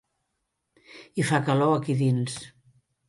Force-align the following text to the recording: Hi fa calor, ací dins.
Hi 1.15 1.25
fa 1.31 1.41
calor, 1.51 1.77
ací 1.77 1.99
dins. 2.01 2.41